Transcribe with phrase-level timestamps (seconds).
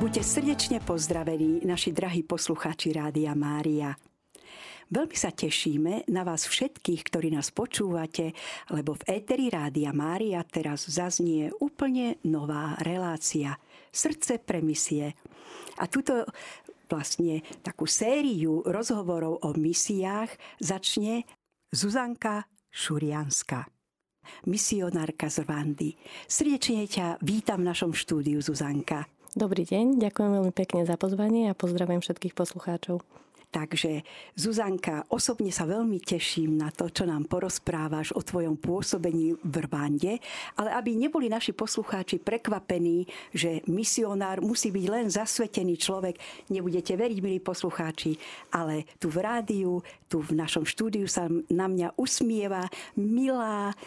[0.00, 3.92] Buďte srdečne pozdravení, naši drahí poslucháči Rádia Mária.
[4.88, 8.32] Veľmi sa tešíme na vás všetkých, ktorí nás počúvate,
[8.72, 13.60] lebo v éteri Rádia Mária teraz zaznie úplne nová relácia
[13.92, 15.20] Srdce pre misie.
[15.76, 16.24] A túto
[16.88, 20.32] vlastne takú sériu rozhovorov o misiách
[20.64, 21.28] začne
[21.76, 23.68] Zuzanka Šurianska
[24.48, 25.90] misionárka z Rwandy.
[26.24, 29.19] Srdečne ťa vítam v našom štúdiu, Zuzanka.
[29.30, 32.98] Dobrý deň, ďakujem veľmi pekne za pozvanie a pozdravujem všetkých poslucháčov.
[33.54, 34.02] Takže
[34.34, 40.18] Zuzanka, osobne sa veľmi teším na to, čo nám porozprávaš o tvojom pôsobení v Rwande,
[40.58, 46.18] ale aby neboli naši poslucháči prekvapení, že misionár musí byť len zasvetený človek,
[46.50, 48.18] nebudete veriť, milí poslucháči,
[48.50, 49.78] ale tu v rádiu,
[50.10, 52.66] tu v našom štúdiu sa na mňa usmieva
[52.98, 53.78] milá,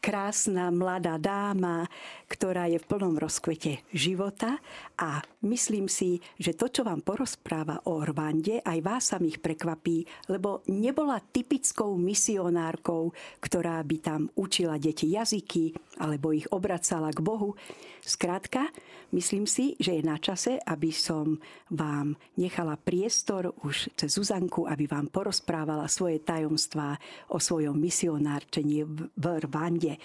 [0.00, 1.88] krásna mladá dáma,
[2.30, 4.58] ktorá je v plnom rozkvete života
[5.00, 10.64] a myslím si, že to, čo vám porozpráva o Rwande, aj vás samých prekvapí, lebo
[10.70, 17.56] nebola typickou misionárkou, ktorá by tam učila deti jazyky alebo ich obracala k Bohu.
[18.04, 18.68] Skrátka,
[19.16, 21.40] myslím si, že je na čase, aby som
[21.72, 27.00] vám nechala priestor už cez Zuzanku, aby vám porozprávala svoje tajomstvá
[27.32, 29.96] o svojom misionárčení v Rwande.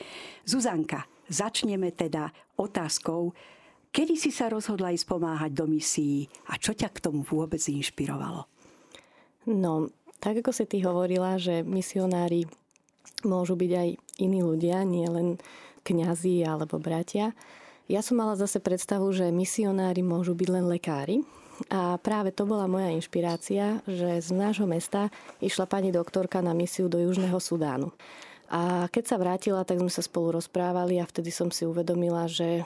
[0.47, 3.35] Zuzanka, začneme teda otázkou,
[3.91, 8.47] kedy si sa rozhodla ísť pomáhať do misií a čo ťa k tomu vôbec inšpirovalo?
[9.51, 9.91] No,
[10.23, 12.47] tak ako si ty hovorila, že misionári
[13.27, 13.89] môžu byť aj
[14.23, 15.35] iní ľudia, nie len
[15.83, 17.35] kňazi alebo bratia,
[17.89, 21.25] ja som mala zase predstavu, že misionári môžu byť len lekári.
[21.67, 25.11] A práve to bola moja inšpirácia, že z nášho mesta
[25.43, 27.91] išla pani doktorka na misiu do Južného Sudánu.
[28.49, 32.63] A keď sa vrátila, tak sme sa spolu rozprávali a vtedy som si uvedomila, že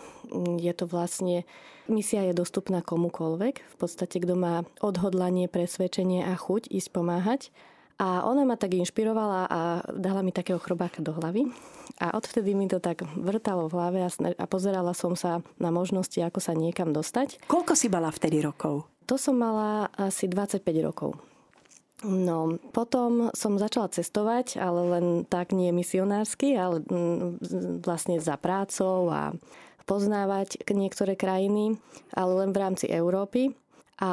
[0.61, 1.43] je to vlastne,
[1.91, 7.41] misia je dostupná komukolvek, v podstate kto má odhodlanie, presvedčenie a chuť ísť pomáhať.
[8.01, 9.59] A ona ma tak inšpirovala a
[9.93, 11.49] dala mi takého chrobáka do hlavy.
[12.01, 14.09] A odvtedy mi to tak vrtalo v hlave a,
[14.39, 17.45] a pozerala som sa na možnosti, ako sa niekam dostať.
[17.45, 18.89] Koľko si mala vtedy rokov?
[19.05, 21.19] To som mala asi 25 rokov.
[22.03, 27.39] No, potom som začala cestovať, ale len tak nie misionársky, ale mm,
[27.79, 29.31] vlastne za prácou a
[29.87, 31.79] poznávať niektoré krajiny,
[32.11, 33.55] ale len v rámci Európy.
[34.03, 34.11] A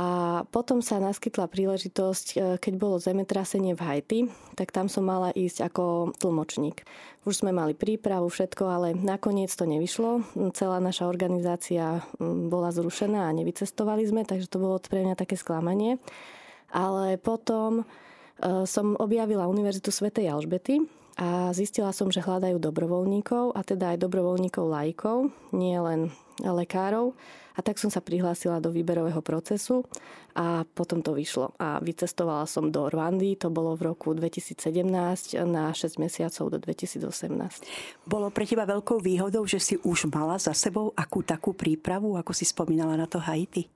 [0.54, 4.20] potom sa naskytla príležitosť, e, keď bolo zemetrasenie v Haiti,
[4.54, 6.86] tak tam som mala ísť ako tlmočník.
[7.26, 10.22] Už sme mali prípravu, všetko, ale nakoniec to nevyšlo.
[10.54, 15.98] Celá naša organizácia bola zrušená a nevycestovali sme, takže to bolo pre mňa také sklamanie.
[16.70, 17.84] Ale potom e,
[18.70, 20.86] som objavila Univerzitu Svetej Alžbety
[21.20, 26.08] a zistila som, že hľadajú dobrovoľníkov a teda aj dobrovoľníkov laikov, nie len
[26.40, 27.12] lekárov.
[27.52, 29.84] A tak som sa prihlásila do výberového procesu
[30.32, 31.52] a potom to vyšlo.
[31.60, 34.80] A vycestovala som do Rwandy, to bolo v roku 2017
[35.44, 37.04] na 6 mesiacov do 2018.
[38.08, 42.32] Bolo pre teba veľkou výhodou, že si už mala za sebou akú takú prípravu, ako
[42.32, 43.68] si spomínala na to Haiti?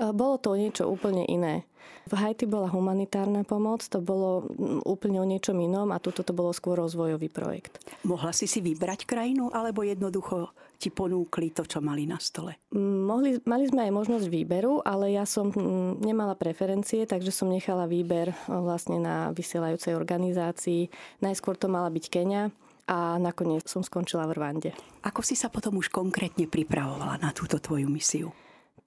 [0.00, 1.68] E, bolo to niečo úplne iné.
[2.08, 4.48] V Haiti bola humanitárna pomoc, to bolo
[4.88, 7.76] úplne o niečom inom a tuto to bolo skôr rozvojový projekt.
[8.08, 10.50] Mohla si si vybrať krajinu alebo jednoducho
[10.80, 12.56] ti ponúkli to, čo mali na stole?
[12.72, 15.52] Mohli, mali sme aj možnosť výberu, ale ja som
[16.00, 20.88] nemala preferencie, takže som nechala výber e, vlastne na vysielajúcej organizácii.
[21.20, 22.48] Najskôr to mala byť Kenia,
[22.90, 24.70] a nakoniec som skončila v Rwande.
[25.06, 28.34] Ako si sa potom už konkrétne pripravovala na túto tvoju misiu?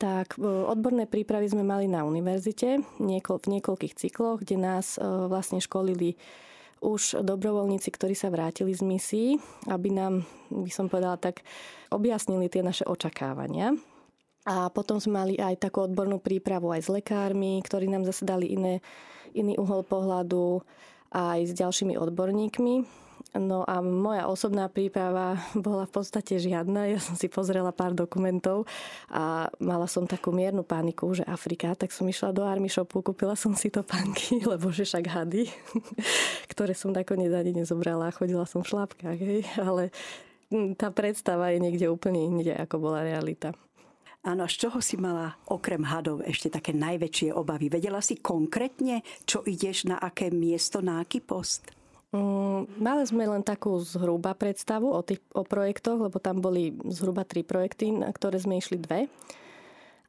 [0.03, 6.19] Tak odborné prípravy sme mali na univerzite v niekoľkých cykloch, kde nás e, vlastne školili
[6.83, 9.29] už dobrovoľníci, ktorí sa vrátili z misií,
[9.71, 11.47] aby nám, by som povedala tak,
[11.87, 13.79] objasnili tie naše očakávania.
[14.43, 18.51] A potom sme mali aj takú odbornú prípravu aj s lekármi, ktorí nám zase dali
[18.51, 18.83] iné,
[19.31, 20.67] iný uhol pohľadu
[21.15, 23.02] aj s ďalšími odborníkmi.
[23.33, 26.93] No a moja osobná príprava bola v podstate žiadna.
[26.93, 28.69] Ja som si pozrela pár dokumentov
[29.09, 33.33] a mala som takú miernu paniku, že Afrika, tak som išla do Army Shopu, kúpila
[33.33, 35.49] som si to panky, lebo že však hady,
[36.53, 39.89] ktoré som nakoniec ani nezobrala, chodila som v šlapkách, hej, ale
[40.77, 43.57] tá predstava je niekde úplne inde, ako bola realita.
[44.23, 47.67] Áno, z čoho si mala okrem hadov ešte také najväčšie obavy?
[47.67, 51.82] Vedela si konkrétne, čo ideš na aké miesto, na aký post?
[52.13, 57.25] Mm, mali sme len takú zhruba predstavu o, tých, o projektoch, lebo tam boli zhruba
[57.25, 59.09] tri projekty, na ktoré sme išli dve.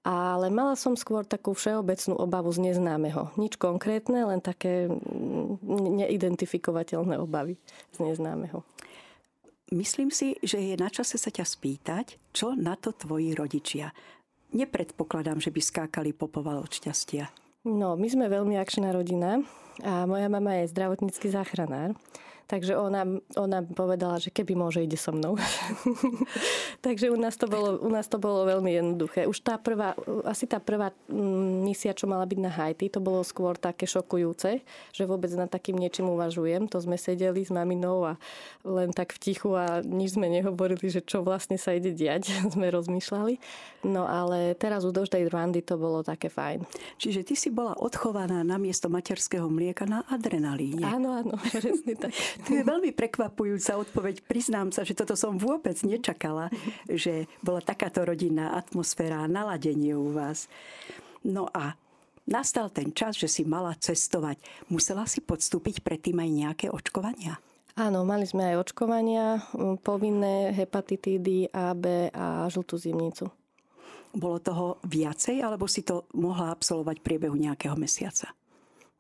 [0.05, 3.33] Ale mala som skôr takú všeobecnú obavu z neznámeho.
[3.41, 5.65] Nič konkrétne, len také mm,
[6.05, 7.57] neidentifikovateľné obavy
[7.97, 8.61] z neznámeho.
[9.73, 13.97] Myslím si, že je na čase sa ťa spýtať, čo na to tvoji rodičia.
[14.53, 17.44] nepredpokladám, že by skákali popoval od šťastia.
[17.65, 19.41] No, my sme veľmi akčná rodina
[19.81, 21.97] a moja mama je zdravotnícky záchranár.
[22.45, 23.09] Takže ona,
[23.41, 25.41] ona povedala, že keby môže, ide so mnou.
[26.87, 29.25] Takže u nás, to bolo, u nás to bolo veľmi jednoduché.
[29.25, 29.97] Už tá prvá,
[30.29, 34.61] asi tá prvá mm, misia, čo mala byť na Haiti, to bolo skôr také šokujúce,
[34.93, 36.69] že vôbec nad takým niečím uvažujem.
[36.69, 38.21] To sme sedeli s maminou a
[38.61, 42.29] len tak v tichu a nič sme nehovorili, že čo vlastne sa ide diať.
[42.55, 43.41] sme rozmýšľali.
[43.89, 46.65] No ale teraz u Doždej Rwandy to bolo také fajn.
[47.01, 50.85] Čiže ty si bola odchovaná na miesto materského mlieka na adrenalíne.
[50.85, 52.13] Áno, áno, presne tak.
[52.47, 54.27] To je veľmi prekvapujúca odpoveď.
[54.27, 56.51] Priznám sa, že toto som vôbec nečakala,
[56.91, 60.51] že bola takáto rodinná atmosféra a naladenie u vás.
[61.23, 61.79] No a
[62.27, 64.43] nastal ten čas, že si mala cestovať.
[64.69, 67.39] Musela si podstúpiť predtým aj nejaké očkovania?
[67.75, 69.43] Áno, mali sme aj očkovania,
[69.83, 73.27] povinné hepatitídy A, B a žltú zimnicu.
[74.15, 78.31] Bolo toho viacej, alebo si to mohla absolvovať v priebehu nejakého mesiaca?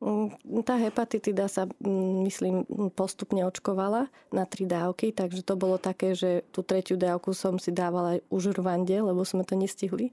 [0.04, 2.54] Mm, tá hepatitida sa, mm, myslím,
[2.92, 7.72] postupne očkovala na tri dávky, takže to bolo také, že tú tretiu dávku som si
[7.72, 10.12] dávala už v Rwande, lebo sme to nestihli.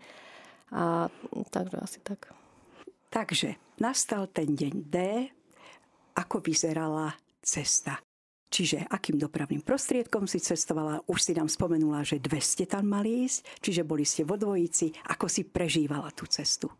[0.72, 1.12] A
[1.52, 2.32] takže asi tak.
[3.12, 4.98] Takže nastal ten deň D,
[6.16, 7.12] ako vyzerala
[7.44, 8.00] cesta.
[8.52, 11.04] Čiže akým dopravným prostriedkom si cestovala?
[11.08, 14.96] Už si nám spomenula, že dve ste tam mali ísť, čiže boli ste vo dvojici.
[15.12, 16.72] Ako si prežívala tú cestu?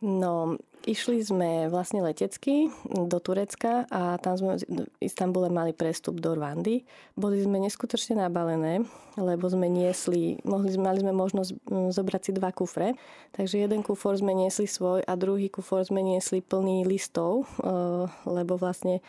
[0.00, 0.56] No,
[0.88, 6.88] išli sme vlastne letecky do Turecka a tam sme v Istambule mali prestup do Rwandy.
[7.20, 8.88] Boli sme neskutočne nabalené,
[9.20, 12.96] lebo sme niesli, mohli, mali sme možnosť mm, zobrať si dva kufre.
[13.36, 18.56] Takže jeden kufor sme niesli svoj a druhý kufor sme niesli plný listov, eh, lebo
[18.56, 19.04] vlastne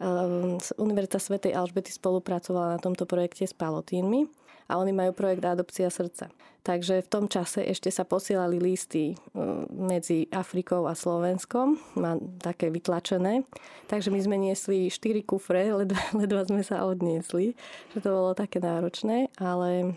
[0.00, 4.39] eh, Univerzita Svetej Alžbety spolupracovala na tomto projekte s palotínmi
[4.70, 6.30] a oni majú projekt Adopcia srdca.
[6.60, 12.68] Takže v tom čase ešte sa posielali listy mm, medzi Afrikou a Slovenskom, má také
[12.68, 13.48] vytlačené.
[13.88, 17.56] Takže my sme niesli 4 kufre, ledva, ledva sme sa odniesli,
[17.96, 19.96] že to bolo také náročné, ale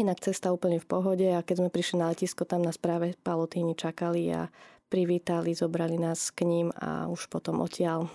[0.00, 3.76] inak cesta úplne v pohode a keď sme prišli na letisko, tam nás práve palotíni
[3.76, 4.48] čakali a
[4.90, 8.10] privítali, zobrali nás k ním a už potom odtiaľ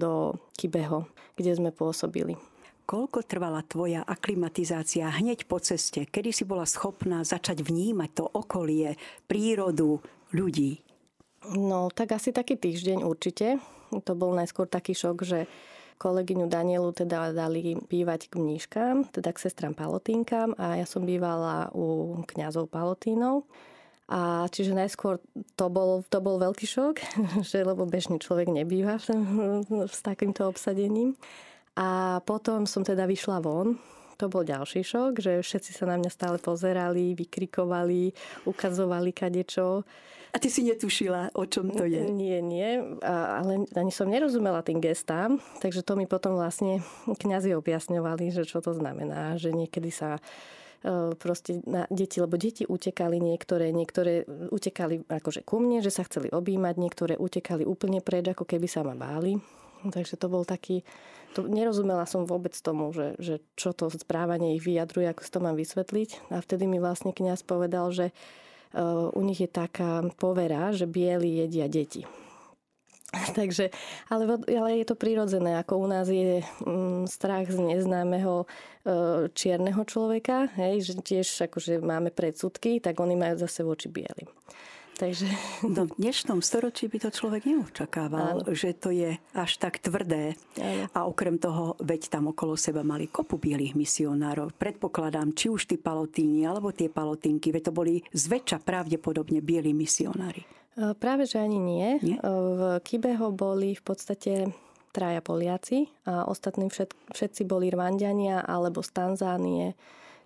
[0.00, 1.04] do Kibeho,
[1.36, 2.38] kde sme pôsobili.
[2.84, 6.04] Koľko trvala tvoja aklimatizácia hneď po ceste?
[6.04, 10.04] Kedy si bola schopná začať vnímať to okolie, prírodu,
[10.36, 10.84] ľudí?
[11.48, 13.56] No, tak asi taký týždeň určite.
[13.88, 15.48] To bol najskôr taký šok, že
[15.96, 21.72] kolegyňu Danielu teda dali bývať k mníškám, teda k sestram Palotínkam a ja som bývala
[21.72, 23.48] u kňazov Palotínov.
[24.04, 25.16] A čiže najskôr
[25.56, 26.96] to bol, to bol veľký šok,
[27.48, 31.16] že lebo bežný človek nebýva s takýmto obsadením.
[31.74, 33.74] A potom som teda vyšla von.
[34.22, 38.14] To bol ďalší šok, že všetci sa na mňa stále pozerali, vykrikovali,
[38.46, 39.82] ukazovali kadečo.
[40.34, 41.98] A ty si netušila, o čom to je?
[42.10, 48.34] Nie, nie, ale ani som nerozumela tým gestám, takže to mi potom vlastne kňazi objasňovali,
[48.34, 53.70] že čo to znamená, že niekedy sa e, proste na deti, lebo deti utekali niektoré,
[53.70, 58.66] niektoré utekali akože ku mne, že sa chceli objímať, niektoré utekali úplne preč, ako keby
[58.66, 59.38] sa ma báli.
[59.92, 60.86] Takže to bol taký
[61.34, 65.42] to, nerozumela som vôbec tomu, že, že čo to správanie ich vyjadruje, ako si to
[65.42, 66.30] mám vysvetliť.
[66.30, 71.42] A vtedy mi vlastne kňaz povedal, že uh, u nich je taká povera, že bieli
[71.42, 72.06] jedia deti.
[73.38, 73.74] Takže,
[74.10, 79.82] ale, ale je to prirodzené, ako u nás je um, strach z neznámeho uh, čierneho
[79.82, 84.30] človeka, hej, že tiež akože máme predsudky, tak oni majú zase voči bielým.
[84.94, 85.26] Takže...
[85.66, 88.54] No, v dnešnom storočí by to človek neočakával, Áno.
[88.54, 90.38] že to je až tak tvrdé.
[90.54, 90.86] Áno.
[90.94, 94.54] A okrem toho, veď tam okolo seba mali kopu bielých misionárov.
[94.54, 100.46] Predpokladám, či už tí palotíni, alebo tie palotinky, veď to boli zväčša pravdepodobne bieli misionári.
[100.78, 101.88] E, práve, že ani nie.
[101.98, 102.18] nie?
[102.18, 104.32] E, v Kibeho boli v podstate
[104.94, 109.66] traja Poliaci a ostatní všet, všetci boli Rwandiania alebo z Tanzánie,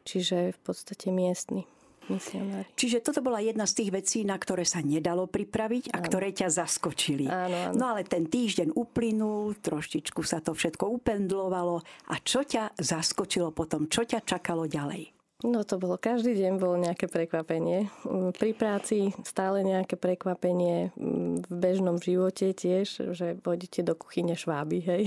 [0.05, 1.65] čiže v podstate miestni
[2.11, 2.69] misionári.
[2.75, 6.05] Čiže toto bola jedna z tých vecí, na ktoré sa nedalo pripraviť a áno.
[6.05, 7.29] ktoré ťa zaskočili.
[7.29, 7.75] Áno, áno.
[7.77, 11.85] No ale ten týždeň uplynul, troštičku sa to všetko upendlovalo.
[12.13, 13.87] A čo ťa zaskočilo potom?
[13.87, 15.19] Čo ťa čakalo ďalej?
[15.39, 17.87] No to bolo, každý deň bolo nejaké prekvapenie.
[18.35, 20.91] Pri práci stále nejaké prekvapenie,
[21.47, 25.03] v bežnom živote tiež, že vodíte do kuchyne šváby, hej.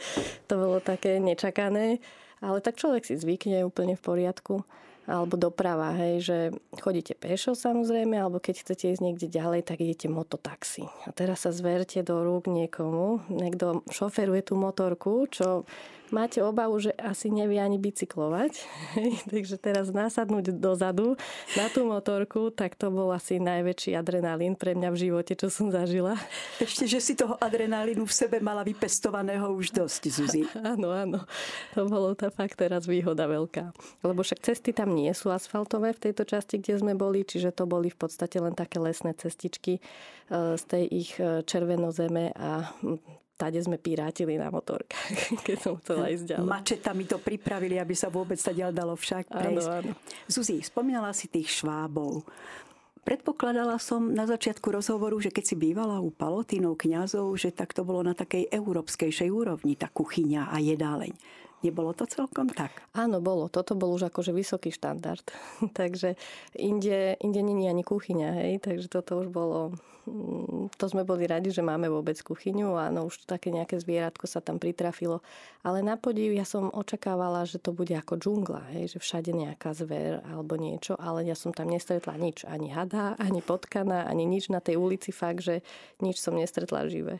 [0.50, 2.02] to bolo také nečakané,
[2.42, 4.66] ale tak človek si zvykne úplne v poriadku
[5.06, 6.38] alebo doprava, hej, že
[6.82, 10.90] chodíte pešo samozrejme, alebo keď chcete ísť niekde ďalej, tak idete mototaxi.
[11.06, 15.62] A teraz sa zverte do rúk niekomu, niekto šoferuje tú motorku, čo
[16.10, 18.52] máte obavu, že asi nevie ani bicyklovať.
[19.32, 21.18] Takže teraz nasadnúť dozadu
[21.58, 25.70] na tú motorku, tak to bol asi najväčší adrenalín pre mňa v živote, čo som
[25.70, 26.18] zažila.
[26.62, 30.42] Ešte, že si toho adrenalínu v sebe mala vypestovaného už dosť, Zuzi.
[30.72, 31.20] áno, áno.
[31.74, 33.74] To bolo tá fakt teraz výhoda veľká.
[34.06, 37.66] Lebo však cesty tam nie sú asfaltové v tejto časti, kde sme boli, čiže to
[37.66, 39.80] boli v podstate len také lesné cestičky e,
[40.56, 42.70] z tej ich e, červenozeme a
[43.36, 45.12] tade sme pirátili na motorkách,
[45.46, 46.48] keď som chcela ísť ďalej.
[46.48, 49.68] Mačetami to pripravili, aby sa vôbec sa dalo však prejsť.
[49.68, 49.92] Áno, áno.
[50.26, 52.24] Zuzi, spomínala si tých švábov.
[53.06, 57.86] Predpokladala som na začiatku rozhovoru, že keď si bývala u palotínov kňazov, že tak to
[57.86, 61.14] bolo na takej európskejšej úrovni, tá kuchyňa a jedáleň.
[61.66, 62.70] Nebolo to celkom tak?
[62.94, 63.50] Áno, bolo.
[63.50, 65.26] Toto bol už akože vysoký štandard.
[65.78, 66.14] takže
[66.54, 68.62] inde, inde není ani kuchyňa, hej.
[68.62, 69.74] Takže toto už bolo...
[70.06, 72.78] Mm, to sme boli radi, že máme vôbec kuchyňu.
[72.78, 75.26] Áno, už také nejaké zvieratko sa tam pritrafilo.
[75.66, 78.94] Ale na podiv ja som očakávala, že to bude ako džungla, hej.
[78.94, 80.94] Že všade nejaká zver alebo niečo.
[80.94, 82.46] Ale ja som tam nestretla nič.
[82.46, 85.10] Ani hada, ani potkana, ani nič na tej ulici.
[85.10, 85.66] Fakt, že
[85.98, 87.18] nič som nestretla živé.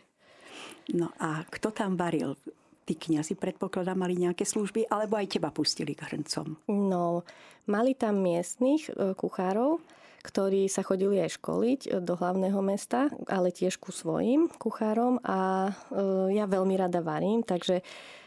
[0.94, 2.38] No a kto tam varil?
[2.86, 6.70] Tí kniazy predpokladá mali nejaké služby, alebo aj teba pustili k hrncom?
[6.70, 7.26] No,
[7.66, 9.82] mali tam miestných e, kuchárov,
[10.22, 15.70] ktorí sa chodili aj školiť e, do hlavného mesta, ale tiež ku svojim kuchárom a
[15.70, 15.72] e,
[16.38, 17.82] ja veľmi rada varím, takže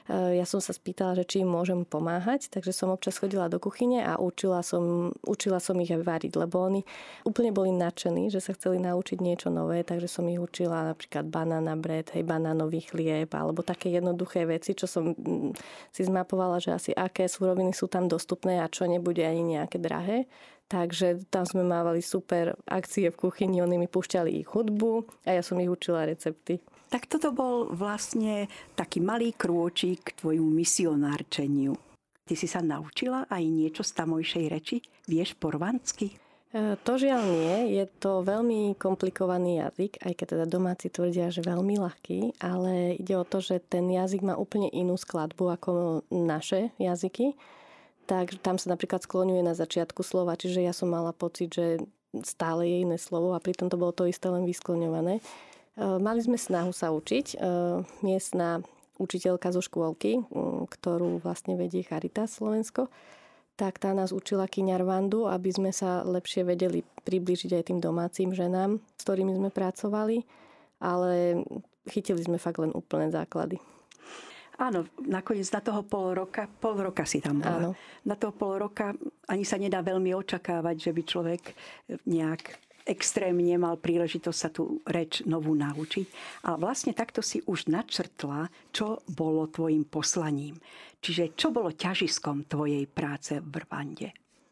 [0.09, 4.01] ja som sa spýtala, že či im môžem pomáhať, takže som občas chodila do kuchyne
[4.01, 6.81] a učila som, učila som ich aj variť, lebo oni
[7.29, 11.77] úplne boli nadšení, že sa chceli naučiť niečo nové, takže som ich učila napríklad banana
[11.77, 15.53] bread, hej, banánový chlieb, alebo také jednoduché veci, čo som mm,
[15.93, 20.25] si zmapovala, že asi aké súroviny sú tam dostupné a čo nebude ani nejaké drahé.
[20.69, 25.41] Takže tam sme mávali super akcie v kuchyni, oni mi púšťali ich hudbu a ja
[25.41, 26.61] som ich učila recepty.
[26.89, 31.77] Tak toto bol vlastne taký malý krôčik k tvojmu misionárčeniu.
[32.25, 34.77] Ty si sa naučila aj niečo z tamojšej reči?
[35.05, 36.13] Vieš porvansky?
[36.49, 41.45] E, to žiaľ nie, je to veľmi komplikovaný jazyk, aj keď teda domáci tvrdia, že
[41.45, 45.71] veľmi ľahký, ale ide o to, že ten jazyk má úplne inú skladbu ako
[46.09, 47.37] naše jazyky.
[48.09, 51.85] Tak tam sa napríklad skloňuje na začiatku slova, čiže ja som mala pocit, že
[52.25, 55.21] stále je iné slovo a pritom to bolo to isté len vyskloňované.
[55.79, 57.39] Eh, mali sme snahu sa učiť.
[57.39, 58.59] Eh, miestna
[58.99, 60.27] učiteľka zo škôlky,
[60.67, 62.91] ktorú vlastne vedie Charitas Slovensko,
[63.55, 68.75] tak tá nás učila kiňarvandu, aby sme sa lepšie vedeli priblížiť aj tým domácim ženám,
[68.99, 70.27] s ktorými sme pracovali,
[70.83, 71.47] ale
[71.87, 73.55] chytili sme fakt len úplné základy.
[74.59, 77.71] Áno, nakoniec na toho pol roka, pol roka si tam bola.
[77.71, 77.79] Áno.
[78.03, 78.91] Na toho pol roka
[79.31, 81.41] ani sa nedá veľmi očakávať, že by človek
[82.03, 86.07] nejak extrémne mal príležitosť sa tú reč novú naučiť.
[86.47, 90.59] A vlastne takto si už načrtla, čo bolo tvojim poslaním.
[90.99, 94.09] Čiže čo bolo ťažiskom tvojej práce v Rwande?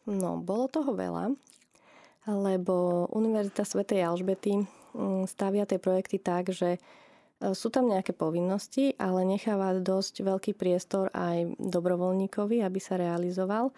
[0.08, 1.36] No, bolo toho veľa,
[2.32, 4.64] lebo Univerzita svätej Alžbety
[4.96, 6.80] mm, stavia tie projekty tak, že e,
[7.52, 13.76] sú tam nejaké povinnosti, ale necháva dosť veľký priestor aj dobrovoľníkovi, aby sa realizoval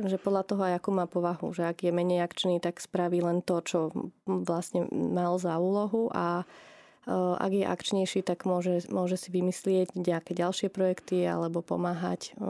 [0.00, 3.60] že podľa toho, akú má povahu, že ak je menej akčný, tak spraví len to,
[3.60, 3.78] čo
[4.24, 10.32] vlastne mal za úlohu a e, ak je akčnejší, tak môže, môže si vymyslieť nejaké
[10.32, 12.48] ďalšie projekty alebo pomáhať e,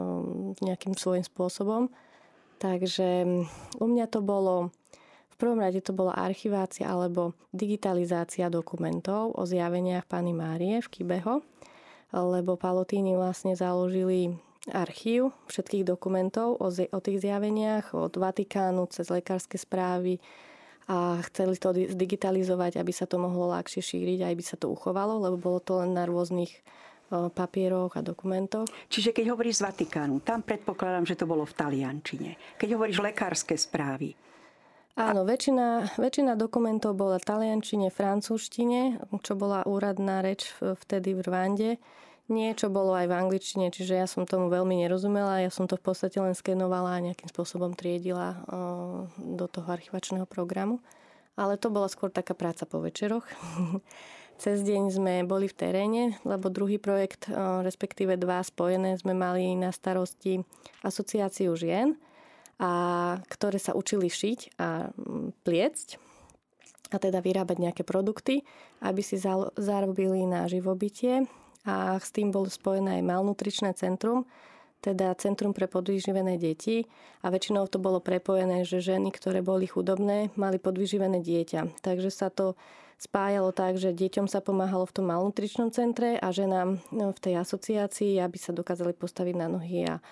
[0.63, 1.91] nejakým svojím spôsobom.
[2.63, 3.27] Takže
[3.75, 4.71] u mňa to bolo,
[5.27, 11.43] v prvom rade to bola archivácia alebo digitalizácia dokumentov o zjaveniach Pany Márie v Kibeho,
[12.15, 14.31] lebo Palotíny vlastne založili
[14.71, 20.23] archív všetkých dokumentov o, o tých zjaveniach, od Vatikánu cez lekárske správy
[20.87, 25.39] a chceli to digitalizovať, aby sa to mohlo ľahšie šíriť, aby sa to uchovalo, lebo
[25.39, 26.51] bolo to len na rôznych
[27.13, 28.65] papieroch a dokumentoch.
[28.89, 32.31] Čiže keď hovoríš z Vatikánu, tam predpokladám, že to bolo v taliančine.
[32.57, 34.17] Keď hovoríš lekárske správy,
[34.93, 41.69] Áno, väčšina, väčšina dokumentov bola v taliančine, francúzštine, čo bola úradná reč vtedy v Rwande.
[42.31, 45.43] Niečo bolo aj v angličtine, čiže ja som tomu veľmi nerozumela.
[45.43, 48.39] Ja som to v podstate len skenovala a nejakým spôsobom triedila
[49.19, 50.79] do toho archivačného programu.
[51.35, 53.27] Ale to bola skôr taká práca po večeroch.
[54.43, 57.27] Cez deň sme boli v teréne, lebo druhý projekt,
[57.63, 60.41] respektíve dva spojené, sme mali na starosti
[60.81, 61.99] asociáciu žien,
[62.61, 62.71] a
[63.27, 64.93] ktoré sa učili šiť a
[65.43, 65.87] pliecť
[66.93, 68.45] a teda vyrábať nejaké produkty,
[68.85, 69.17] aby si
[69.57, 71.25] zarobili na živobytie
[71.63, 74.27] a s tým bolo spojené aj malnutričné centrum,
[74.83, 76.83] teda Centrum pre podvyživené deti
[77.23, 81.79] a väčšinou to bolo prepojené, že ženy, ktoré boli chudobné, mali podvyživené dieťa.
[81.79, 82.59] Takže sa to
[82.99, 87.39] spájalo tak, že deťom sa pomáhalo v tom malnutričnom centre a ženám no, v tej
[87.39, 90.03] asociácii, aby sa dokázali postaviť na nohy a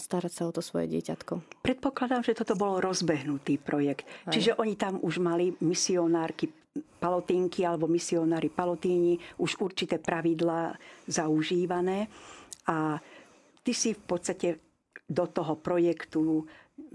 [0.00, 1.60] starať sa o to svoje dieťatko.
[1.60, 4.08] Predpokladám, že toto bolo rozbehnutý projekt.
[4.24, 4.32] Aj.
[4.32, 6.48] Čiže oni tam už mali misionárky
[6.98, 10.74] palotínky alebo misionári palotíni už určité pravidlá
[11.06, 12.08] zaužívané
[12.68, 13.00] a
[13.62, 14.48] ty si v podstate
[15.08, 16.44] do toho projektu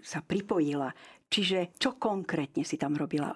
[0.02, 0.94] sa pripojila.
[1.28, 3.34] Čiže čo konkrétne si tam robila?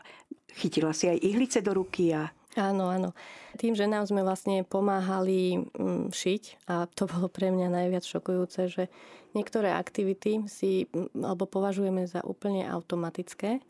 [0.54, 3.14] Chytila si aj ihlice do ruky a Áno, áno.
[3.62, 8.66] Tým, že nám sme vlastne pomáhali mm, šiť a to bolo pre mňa najviac šokujúce,
[8.66, 8.84] že
[9.38, 13.62] niektoré aktivity si mm, alebo považujeme za úplne automatické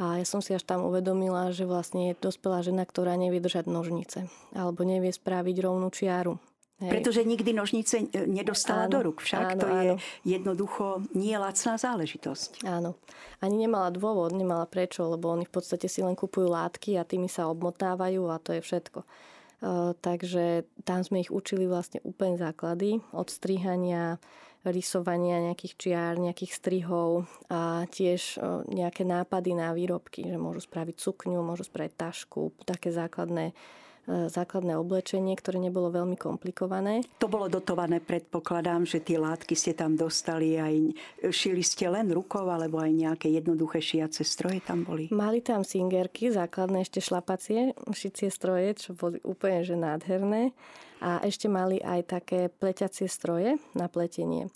[0.00, 3.68] a ja som si až tam uvedomila, že vlastne je dospelá žena, ktorá nevie držať
[3.68, 6.40] nožnice alebo nevie spraviť rovnú čiaru
[6.82, 6.98] Hej.
[6.98, 9.22] Pretože nikdy nožnice e, nedostala áno, do ruk.
[9.22, 9.96] Však áno, to je áno.
[10.26, 10.84] jednoducho
[11.14, 12.66] nie lacná záležitosť.
[12.66, 12.98] Áno.
[13.38, 17.30] Ani nemala dôvod, nemala prečo, lebo oni v podstate si len kupujú látky a tými
[17.30, 19.06] sa obmotávajú a to je všetko.
[19.62, 24.18] Uh, takže tam sme ich učili vlastne úplne základy od strihania,
[24.62, 30.96] rysovania nejakých čiar, nejakých strihov a tiež uh, nejaké nápady na výrobky, že môžu spraviť
[30.98, 33.50] sukňu, môžu spraviť tašku, také základné
[34.02, 37.06] E, základné oblečenie, ktoré nebolo veľmi komplikované.
[37.22, 40.74] To bolo dotované, predpokladám, že tie látky ste tam dostali aj,
[41.30, 45.06] šili ste len rukou, alebo aj nejaké jednoduché šiace stroje tam boli?
[45.14, 50.50] Mali tam singerky, základné ešte šlapacie, šicie stroje, čo boli úplne že nádherné.
[51.02, 54.46] A ešte mali aj také pleťacie stroje na pletenie.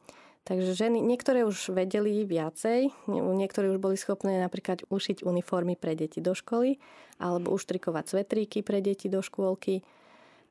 [0.47, 6.23] Takže ženy, niektoré už vedeli viacej, niektorí už boli schopné napríklad ušiť uniformy pre deti
[6.23, 6.79] do školy
[7.19, 9.83] alebo uštrikovať svetríky pre deti do škôlky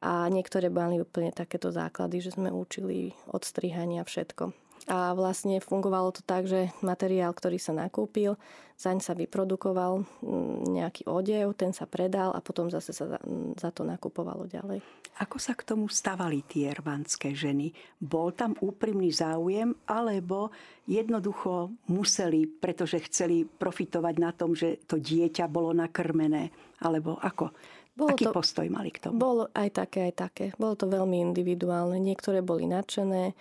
[0.03, 4.64] a niektoré mali úplne takéto základy, že sme učili od strihania všetko.
[4.85, 8.37] A vlastne fungovalo to tak, že materiál, ktorý sa nakúpil,
[8.77, 10.05] zaň sa vyprodukoval
[10.69, 13.17] nejaký odev, ten sa predal a potom zase sa
[13.57, 14.85] za to nakupovalo ďalej.
[15.23, 17.71] Ako sa k tomu stavali tie rvanské ženy?
[17.97, 20.51] Bol tam úprimný záujem, alebo
[20.85, 26.51] jednoducho museli, pretože chceli profitovať na tom, že to dieťa bolo nakrmené?
[26.83, 27.55] Alebo ako?
[27.95, 29.15] Bolo Aký to, postoj mali k tomu?
[29.15, 30.45] Bolo aj také, aj také.
[30.59, 31.95] Bolo to veľmi individuálne.
[31.95, 33.31] Niektoré boli nadšené,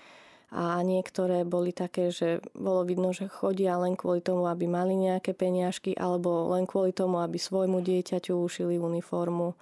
[0.53, 5.33] a niektoré boli také, že bolo vidno, že chodia len kvôli tomu, aby mali nejaké
[5.33, 9.57] peniažky alebo len kvôli tomu, aby svojmu dieťaťu ušili uniformu.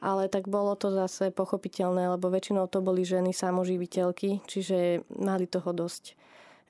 [0.00, 5.76] Ale tak bolo to zase pochopiteľné, lebo väčšinou to boli ženy samoživiteľky, čiže mali toho
[5.76, 6.16] dosť.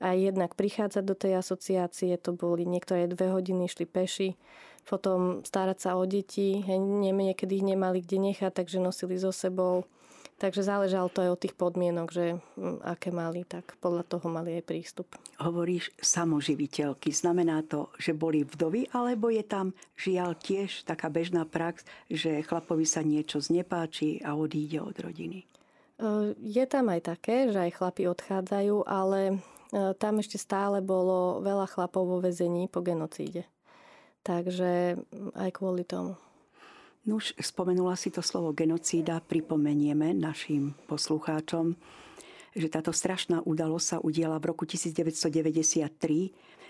[0.03, 4.35] A jednak prichádzať do tej asociácie, to boli niektoré dve hodiny, šli peši,
[4.83, 9.87] potom starať sa o deti, niekedy ich nemali kde nechať, takže nosili so sebou
[10.41, 12.25] Takže záležalo to aj od tých podmienok, že
[12.57, 15.13] mm, aké mali, tak podľa toho mali aj prístup.
[15.37, 17.13] Hovoríš samoživiteľky.
[17.13, 22.89] Znamená to, že boli vdovy, alebo je tam žiaľ tiež taká bežná prax, že chlapovi
[22.89, 25.45] sa niečo znepáči a odíde od rodiny?
[26.41, 29.37] Je tam aj také, že aj chlapi odchádzajú, ale
[29.69, 33.45] e, tam ešte stále bolo veľa chlapov vo vezení po genocíde.
[34.25, 36.17] Takže mm, aj kvôli tomu.
[37.01, 41.73] Nuž, spomenula si to slovo genocída, pripomenieme našim poslucháčom,
[42.53, 45.89] že táto strašná udalosť sa udiala v roku 1993.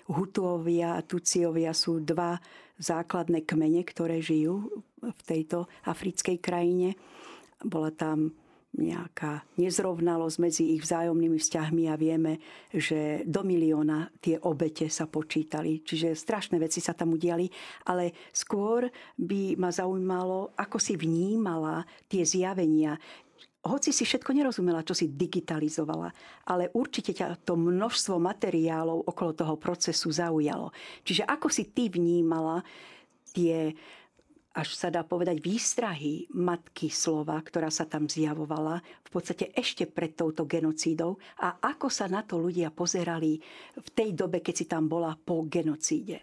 [0.07, 2.39] Hutuovia a Tuciovia sú dva
[2.79, 4.71] základné kmene, ktoré žijú
[5.03, 6.95] v tejto africkej krajine.
[7.59, 8.31] Bola tam
[8.71, 12.39] nejaká nezrovnalosť medzi ich vzájomnými vzťahmi a vieme,
[12.71, 15.84] že do milióna tie obete sa počítali.
[15.84, 17.51] Čiže strašné veci sa tam udiali,
[17.91, 18.88] ale skôr
[19.19, 22.95] by ma zaujímalo, ako si vnímala tie zjavenia.
[23.62, 26.10] Hoci si všetko nerozumela, čo si digitalizovala,
[26.49, 30.73] ale určite ťa to množstvo materiálov okolo toho procesu zaujalo.
[31.05, 32.65] Čiže ako si ty vnímala
[33.36, 33.75] tie
[34.51, 40.11] až sa dá povedať výstrahy matky slova, ktorá sa tam zjavovala v podstate ešte pred
[40.11, 41.15] touto genocídou.
[41.39, 43.39] A ako sa na to ľudia pozerali
[43.79, 46.19] v tej dobe, keď si tam bola po genocíde?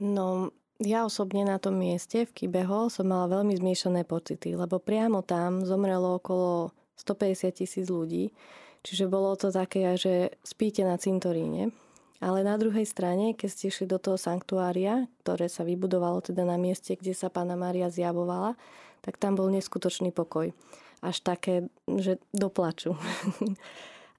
[0.00, 0.48] No,
[0.80, 5.66] ja osobne na tom mieste v Kybeho som mala veľmi zmiešané pocity, lebo priamo tam
[5.66, 8.32] zomrelo okolo 150 tisíc ľudí,
[8.80, 11.74] čiže bolo to také, že spíte na cintoríne
[12.18, 16.58] ale na druhej strane, keď ste šli do toho sanktuária, ktoré sa vybudovalo teda na
[16.58, 18.58] mieste, kde sa pána Mária zjavovala,
[19.06, 20.50] tak tam bol neskutočný pokoj.
[20.98, 22.98] Až také, že doplaču.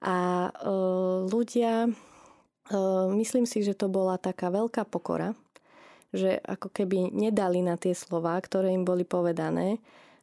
[0.00, 0.50] A e,
[1.28, 1.90] ľudia, e,
[3.20, 5.36] myslím si, že to bola taká veľká pokora,
[6.16, 9.76] že ako keby nedali na tie slova, ktoré im boli povedané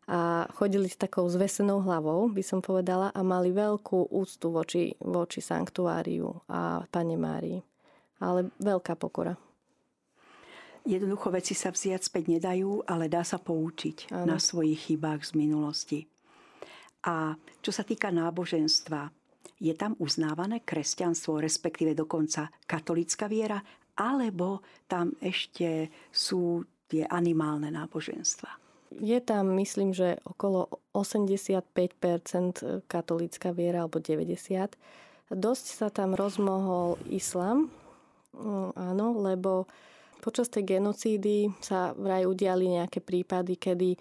[0.08, 5.44] a chodili s takou zvesenou hlavou, by som povedala, a mali veľkú úctu voči, voči
[5.44, 7.60] sanktuáriu a Pane Márii.
[8.24, 9.36] Ale veľká pokora.
[10.88, 14.32] Jednoducho veci sa vziať späť nedajú, ale dá sa poučiť ano.
[14.32, 16.00] na svojich chybách z minulosti.
[17.04, 19.12] A čo sa týka náboženstva,
[19.60, 23.60] je tam uznávané kresťanstvo, respektíve dokonca katolická viera,
[24.00, 28.67] alebo tam ešte sú tie animálne náboženstva?
[28.94, 34.78] Je tam, myslím, že okolo 85% katolícka viera, alebo 90%.
[35.28, 37.68] Dosť sa tam rozmohol islam,
[38.32, 39.68] mm, áno, lebo
[40.24, 44.00] počas tej genocídy sa vraj udiali nejaké prípady, kedy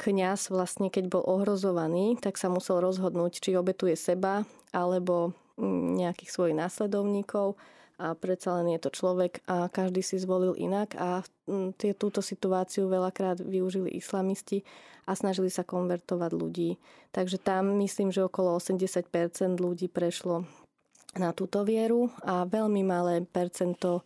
[0.00, 6.30] kňaz vlastne, keď bol ohrozovaný, tak sa musel rozhodnúť, či obetuje seba alebo mm, nejakých
[6.30, 7.58] svojich následovníkov
[8.00, 12.24] a predsa len je to človek a každý si zvolil inak a mm, tie, túto
[12.24, 14.64] situáciu veľakrát využili islamisti
[15.04, 16.80] a snažili sa konvertovať ľudí.
[17.12, 20.48] Takže tam myslím, že okolo 80% ľudí prešlo
[21.20, 24.00] na túto vieru a veľmi malé percento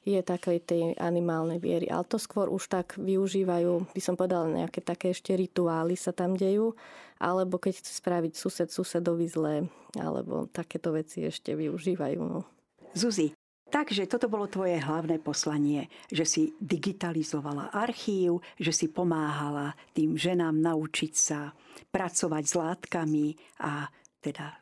[0.00, 1.86] je takej tej animálnej viery.
[1.92, 6.32] Ale to skôr už tak využívajú, by som povedala, nejaké také ešte rituály sa tam
[6.32, 6.72] dejú,
[7.20, 9.56] alebo keď chce spraviť sused susedovi zlé,
[10.00, 12.20] alebo takéto veci ešte využívajú.
[12.20, 12.48] No.
[12.96, 13.36] Zuzi,
[13.70, 20.58] Takže toto bolo tvoje hlavné poslanie, že si digitalizovala archív, že si pomáhala tým ženám
[20.58, 21.54] naučiť sa
[21.94, 23.86] pracovať s látkami a
[24.18, 24.58] teda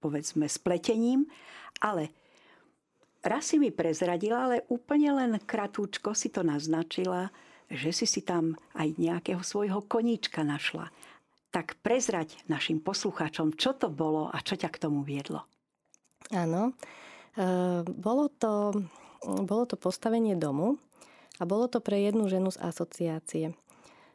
[0.00, 1.28] povedzme s pletením.
[1.84, 2.08] Ale
[3.20, 7.28] raz si mi prezradila, ale úplne len kratúčko si to naznačila,
[7.68, 10.88] že si si tam aj nejakého svojho koníčka našla.
[11.52, 15.44] Tak prezrať našim poslucháčom, čo to bolo a čo ťa k tomu viedlo.
[16.32, 16.72] Áno.
[17.36, 18.72] Ehm, bolo to,
[19.24, 20.80] bolo to postavenie domu
[21.36, 23.46] a bolo to pre jednu ženu z asociácie.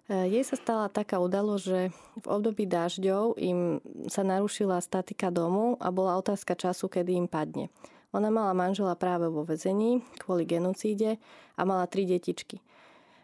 [0.09, 1.79] Ehm, jej sa stala taká udalosť, že
[2.17, 3.77] v období dažďov im
[4.09, 7.69] sa narušila statika domu a bola otázka času, kedy im padne.
[8.11, 11.15] Ona mala manžela práve vo vezení kvôli genocíde
[11.55, 12.59] a mala tri detičky.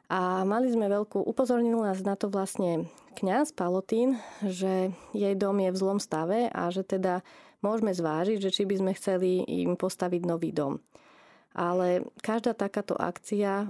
[0.07, 2.87] A mali sme veľkú, upozornil nás na to vlastne
[3.19, 7.27] kňaz Palotín, že jej dom je v zlom stave a že teda
[7.61, 10.81] môžeme zvážiť, že či by sme chceli im postaviť nový dom.
[11.57, 13.67] Ale každá takáto akcia e,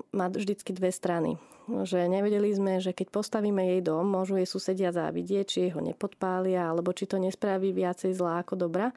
[0.00, 1.36] má vždycky dve strany.
[1.68, 6.72] Že nevedeli sme, že keď postavíme jej dom, môžu jej susedia závidieť, či ho nepodpália,
[6.72, 8.96] alebo či to nespraví viacej zlá ako dobra.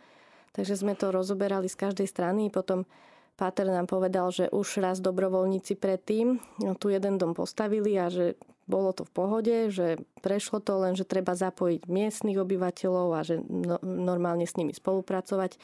[0.56, 2.48] Takže sme to rozoberali z každej strany.
[2.48, 2.88] Potom
[3.41, 8.38] Páter nám povedal, že už raz dobrovoľníci predtým no, tu jeden dom postavili a že
[8.72, 13.44] bolo to v pohode, že prešlo to len, že treba zapojiť miestnych obyvateľov a že
[13.44, 15.60] no, normálne s nimi spolupracovať.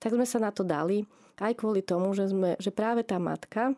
[0.00, 1.04] Tak sme sa na to dali
[1.38, 3.76] aj kvôli tomu, že, sme, že práve tá matka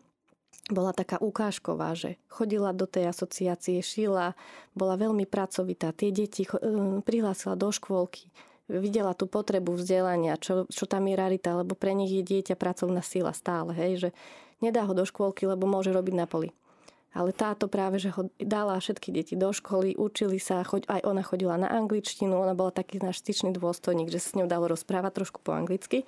[0.71, 4.39] bola taká ukážková, že chodila do tej asociácie, šila,
[4.73, 5.91] bola veľmi pracovitá.
[5.91, 6.51] Tie deti eh,
[7.03, 8.31] prihlásila do škôlky,
[8.71, 13.03] videla tú potrebu vzdelania, čo, čo tam je rarita, lebo pre nich je dieťa pracovná
[13.03, 14.11] sila stále, hej, že
[14.63, 16.55] nedá ho do škôlky, lebo môže robiť na poli.
[17.11, 21.23] Ale táto práve, že ho dala všetky deti do školy, učili sa, choď, aj ona
[21.27, 25.19] chodila na angličtinu, ona bola taký náš styčný dôstojník, že sa s ňou dalo rozprávať
[25.19, 26.07] trošku po anglicky.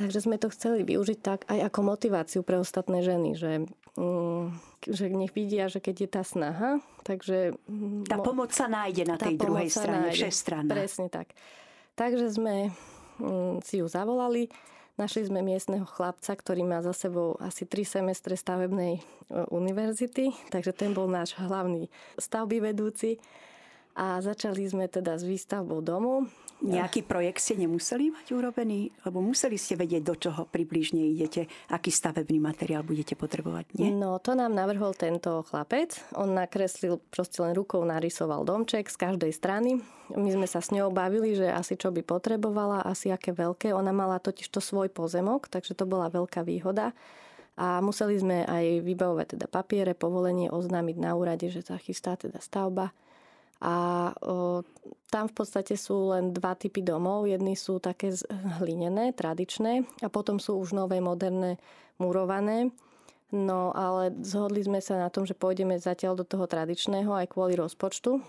[0.00, 3.66] Takže sme to chceli využiť tak aj ako motiváciu pre ostatné ženy, že,
[3.98, 4.44] mm,
[4.86, 6.70] že nech vidia, že keď je tá snaha,
[7.02, 7.58] takže...
[8.06, 10.72] Tá pomoc sa nájde na tej druhej strane, všestranná.
[10.72, 11.34] Presne tak.
[11.98, 12.70] Takže sme
[13.18, 14.46] mm, si ju zavolali,
[14.98, 19.02] našli sme miestneho chlapca, ktorý má za sebou asi tri semestre stavebnej e,
[19.48, 21.86] univerzity, takže ten bol náš hlavný
[22.18, 23.22] stavby vedúci
[23.94, 26.26] a začali sme teda s výstavbou domu.
[26.58, 28.90] Nejaký projekt ste nemuseli mať urobený?
[29.06, 33.94] Lebo museli ste vedieť, do čoho približne idete, aký stavebný materiál budete potrebovať, nie?
[33.94, 35.94] No, to nám navrhol tento chlapec.
[36.18, 39.78] On nakreslil, proste len rukou narysoval domček z každej strany.
[40.18, 43.70] My sme sa s ňou bavili, že asi čo by potrebovala, asi aké veľké.
[43.70, 46.90] Ona mala totiž to svoj pozemok, takže to bola veľká výhoda.
[47.58, 52.38] A museli sme aj vybavovať teda papiere, povolenie oznámiť na úrade, že sa chystá teda
[52.38, 52.90] stavba.
[53.58, 54.62] A o,
[55.10, 57.26] tam v podstate sú len dva typy domov.
[57.26, 58.14] Jedny sú také
[58.62, 61.58] hlinené, tradičné a potom sú už nové, moderné,
[61.98, 62.70] murované.
[63.28, 67.58] No ale zhodli sme sa na tom, že pôjdeme zatiaľ do toho tradičného aj kvôli
[67.58, 68.24] rozpočtu.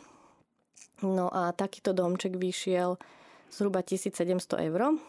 [1.05, 2.99] No a takýto domček vyšiel
[3.47, 4.99] zhruba 1700 eur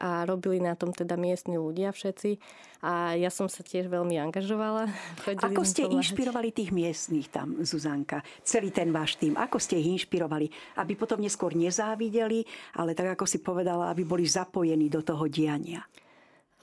[0.00, 2.40] a robili na tom teda miestni ľudia všetci.
[2.80, 4.88] A ja som sa tiež veľmi angažovala.
[5.28, 5.96] Chodili Ako ste pomáhať.
[6.00, 8.24] inšpirovali tých miestných tam, Zuzanka?
[8.40, 9.36] Celý ten váš tým.
[9.36, 10.48] Ako ste ich inšpirovali?
[10.80, 12.48] Aby potom neskôr nezávideli,
[12.80, 15.84] ale tak ako si povedala, aby boli zapojení do toho diania.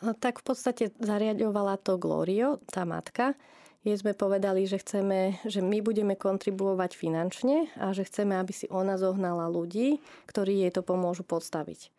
[0.02, 3.34] No, tak v podstate zariadovala to Glorio, tá matka.
[3.82, 8.66] jej sme povedali, že chceme, že my budeme kontribuovať finančne a že chceme, aby si
[8.70, 9.98] ona zohnala ľudí,
[10.30, 11.90] ktorí jej to pomôžu podstaviť.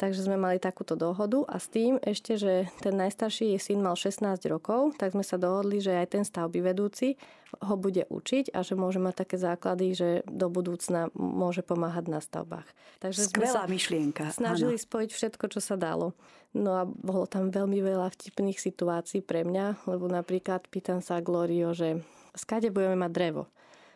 [0.00, 3.94] Takže sme mali takúto dohodu a s tým ešte, že ten najstarší jej syn mal
[3.94, 7.14] 16 rokov, tak sme sa dohodli, že aj ten stavby vedúci
[7.60, 12.20] ho bude učiť a že môže mať také základy, že do budúcna môže pomáhať na
[12.24, 12.64] stavbách.
[13.04, 14.32] Takže Skvelá sme myšlienka.
[14.32, 14.84] Snažili áno.
[14.88, 16.16] spojiť všetko, čo sa dalo.
[16.56, 21.76] No a bolo tam veľmi veľa vtipných situácií pre mňa, lebo napríklad pýtam sa Glorio,
[21.76, 22.00] že
[22.36, 23.42] skade budeme mať drevo.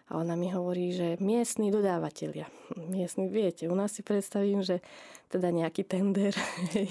[0.07, 2.47] A ona mi hovorí, že miestni dodávateľia.
[2.79, 4.79] Miestni, viete, u nás si predstavím, že
[5.27, 6.31] teda nejaký tender,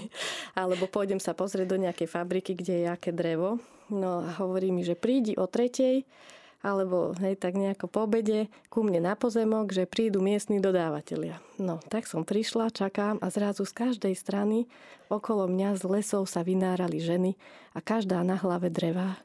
[0.60, 3.64] alebo pôjdem sa pozrieť do nejakej fabriky, kde je aké drevo.
[3.88, 6.04] No a hovorí mi, že prídi o tretej,
[6.66, 11.38] alebo hej, tak nejako po obede ku mne na pozemok, že prídu miestni dodávateľia.
[11.62, 14.66] No, tak som prišla, čakám a zrazu z každej strany
[15.14, 17.38] okolo mňa z lesov sa vynárali ženy
[17.78, 19.22] a každá na hlave dreva.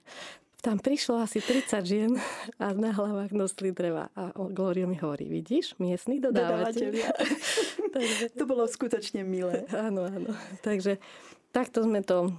[0.61, 2.12] Tam prišlo asi 30 žien
[2.61, 4.12] a na hlavách nosili dreva.
[4.12, 7.16] A Gloria mi hovorí, vidíš, miestni dodávateľia.
[7.96, 8.37] Takže...
[8.37, 9.64] To bolo skutočne milé.
[9.73, 10.37] Áno, áno.
[10.61, 11.01] Takže
[11.57, 12.37] takto sme to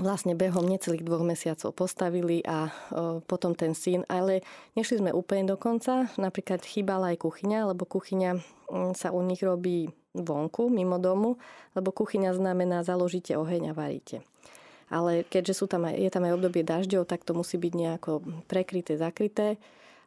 [0.00, 4.40] vlastne behom necelých dvoch mesiacov postavili a o, potom ten syn, ale
[4.72, 6.08] nešli sme úplne do konca.
[6.16, 8.40] Napríklad chýbala aj kuchyňa, lebo kuchyňa
[8.72, 11.36] mm, sa u nich robí vonku, mimo domu,
[11.76, 14.24] lebo kuchyňa znamená založíte oheň a varíte
[14.90, 18.20] ale keďže sú tam aj, je tam aj obdobie dažďov, tak to musí byť nejako
[18.50, 19.56] prekryté, zakryté.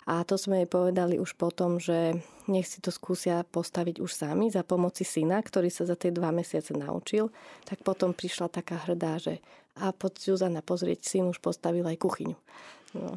[0.04, 2.20] A to sme jej povedali už potom, že
[2.52, 6.36] nech si to skúsia postaviť už sami za pomoci syna, ktorý sa za tie dva
[6.36, 7.32] mesiace naučil.
[7.64, 9.40] Tak potom prišla taká hrdá, že
[9.80, 12.38] a poď Zuzana pozrieť, syn už postavil aj kuchyňu.
[12.94, 13.10] No.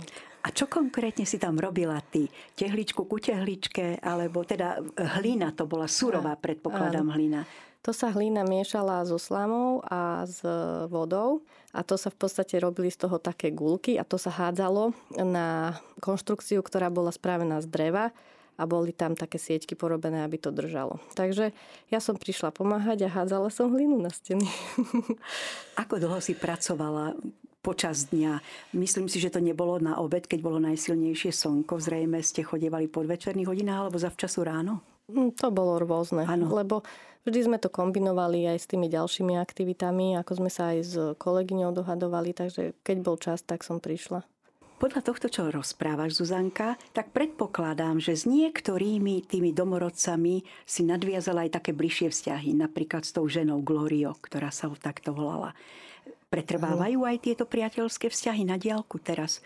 [0.46, 2.31] A čo konkrétne si tam robila ty?
[2.55, 4.81] Tehličku ku tehličke, alebo teda
[5.18, 7.42] hlina to bola surová, predpokladám, hlina.
[7.87, 10.42] To sa hlína miešala so slamou a s
[10.90, 14.90] vodou a to sa v podstate robili z toho také gulky a to sa hádzalo
[15.22, 18.11] na konštrukciu, ktorá bola spravená z dreva
[18.59, 20.99] a boli tam také sieťky porobené, aby to držalo.
[21.14, 21.55] Takže
[21.87, 24.51] ja som prišla pomáhať a hádzala som hlinu na steny.
[25.87, 27.14] Ako dlho si pracovala
[27.62, 28.42] počas dňa.
[28.75, 31.79] Myslím si, že to nebolo na obed, keď bolo najsilnejšie slnko.
[31.79, 34.96] Zrejme ste chodievali po večerných hodinách alebo za včasu ráno?
[35.07, 36.51] Mm, to bolo rôzne, ano.
[36.51, 36.83] lebo
[37.23, 41.71] vždy sme to kombinovali aj s tými ďalšími aktivitami, ako sme sa aj s kolegyňou
[41.71, 44.27] dohadovali, takže keď bol čas, tak som prišla.
[44.77, 51.62] Podľa tohto, čo rozprávaš, Zuzanka, tak predpokladám, že s niektorými tými domorodcami si nadviazala aj
[51.62, 55.57] také bližšie vzťahy, napríklad s tou ženou Glorio, ktorá sa ho takto volala.
[56.29, 59.40] Pretrvávajú aj tieto priateľské vzťahy na diálku teraz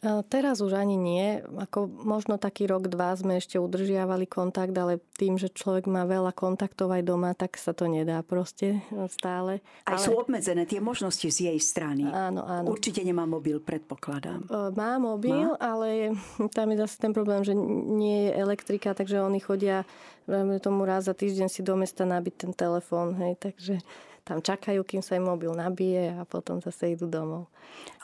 [0.00, 1.44] Teraz už ani nie.
[1.44, 6.32] Ako možno taký rok, dva sme ešte udržiavali kontakt, ale tým, že človek má veľa
[6.32, 8.80] kontaktov aj doma, tak sa to nedá proste
[9.12, 9.60] stále.
[9.84, 10.04] Aj ale...
[10.04, 12.08] sú obmedzené tie možnosti z jej strany.
[12.08, 12.72] Áno, áno.
[12.72, 14.48] Určite nemá mobil, predpokladám.
[14.72, 15.60] Má mobil, má?
[15.60, 16.16] ale
[16.56, 19.84] tam je zase ten problém, že nie je elektrika, takže oni chodia
[20.64, 23.20] tomu raz za týždeň si do mesta nabiť ten telefón.
[23.20, 23.84] Hej, takže
[24.24, 27.48] tam čakajú, kým sa im mobil nabije a potom zase idú domov.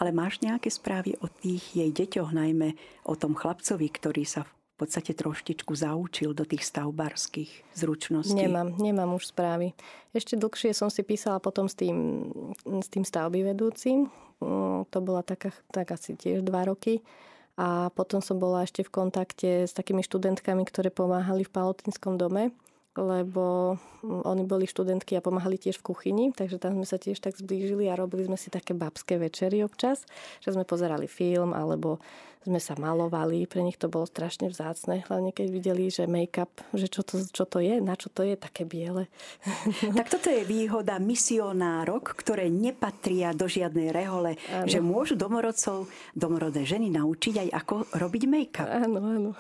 [0.01, 2.75] Ale máš nejaké správy o tých jej deťoch, najmä
[3.07, 8.37] o tom chlapcovi, ktorý sa v podstate troštičku zaučil do tých stavbarských zručností?
[8.37, 9.73] Nemám, nemám už správy.
[10.13, 12.29] Ešte dlhšie som si písala potom s tým,
[12.61, 14.13] s tým stavby vedúcim.
[14.45, 17.01] Mm, to bola taká, tak asi tiež dva roky.
[17.57, 22.53] A potom som bola ešte v kontakte s takými študentkami, ktoré pomáhali v Palotinskom dome
[22.97, 27.21] lebo mm, oni boli študentky a pomáhali tiež v kuchyni, takže tam sme sa tiež
[27.21, 30.09] tak zblížili a robili sme si také babské večery občas,
[30.41, 32.01] že sme pozerali film alebo
[32.47, 36.87] sme sa malovali, pre nich to bolo strašne vzácne, hlavne keď videli, že make-up, že
[36.87, 39.11] čo to, čo to je, na čo to je, také biele.
[39.99, 44.71] Tak toto je výhoda misionárok, ktoré nepatria do žiadnej rehole, ano.
[44.71, 48.69] že môžu domorodcov, domorodé ženy naučiť aj ako robiť make-up.
[48.71, 49.31] Áno, áno.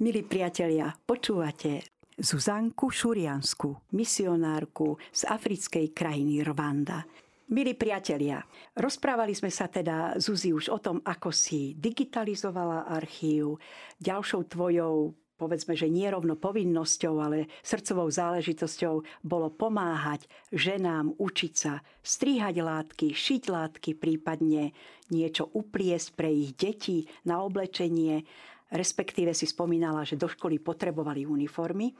[0.00, 7.00] Milí priatelia, počúvate Zuzanku Šuriansku, misionárku z africkej krajiny Rwanda.
[7.48, 8.44] Milí priatelia,
[8.76, 13.56] rozprávali sme sa teda, Zuzi, už o tom, ako si digitalizovala archív.
[14.04, 21.80] Ďalšou tvojou povedzme, že nie rovno povinnosťou, ale srdcovou záležitosťou bolo pomáhať ženám učiť sa
[22.04, 24.76] stríhať látky, šiť látky, prípadne
[25.08, 28.28] niečo upliesť pre ich deti na oblečenie
[28.70, 31.92] respektíve si spomínala, že do školy potrebovali uniformy.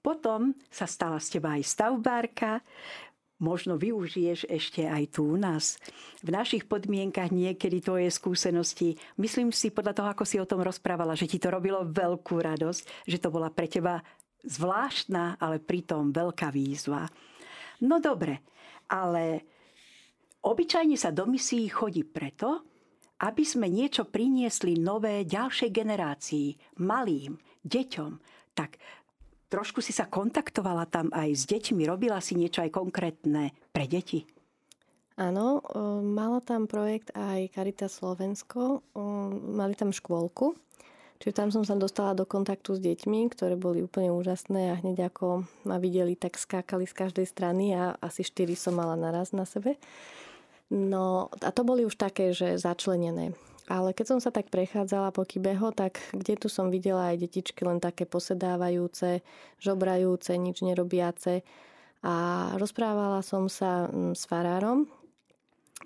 [0.00, 2.60] Potom sa stala z teba aj stavbárka,
[3.42, 5.76] možno využiješ ešte aj tu u nás.
[6.22, 11.18] V našich podmienkach niekedy tvoje skúsenosti, myslím si podľa toho, ako si o tom rozprávala,
[11.18, 14.00] že ti to robilo veľkú radosť, že to bola pre teba
[14.44, 17.08] zvláštna, ale pritom veľká výzva.
[17.82, 18.44] No dobre,
[18.92, 19.42] ale
[20.44, 22.73] obyčajne sa do misií chodí preto,
[23.22, 28.12] aby sme niečo priniesli nové ďalšej generácii, malým, deťom,
[28.58, 28.76] tak
[29.48, 34.26] trošku si sa kontaktovala tam aj s deťmi, robila si niečo aj konkrétne pre deti?
[35.14, 35.62] Áno,
[36.02, 38.82] mala tam projekt aj Caritas Slovensko,
[39.54, 40.58] mali tam škôlku,
[41.22, 45.14] čiže tam som sa dostala do kontaktu s deťmi, ktoré boli úplne úžasné a hneď
[45.14, 49.46] ako ma videli, tak skákali z každej strany a asi štyri som mala naraz na
[49.46, 49.78] sebe.
[50.72, 53.36] No a to boli už také, že začlenené.
[53.64, 57.64] Ale keď som sa tak prechádzala po Kybeho, tak kde tu som videla aj detičky
[57.64, 59.24] len také posedávajúce,
[59.56, 61.40] žobrajúce, nič nerobiace.
[62.04, 62.14] A
[62.60, 64.84] rozprávala som sa mm, s farárom,